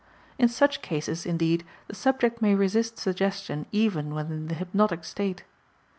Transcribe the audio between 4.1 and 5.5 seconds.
when in the hypnotic state.